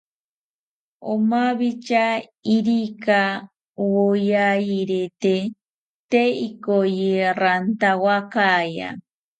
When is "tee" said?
6.09-6.33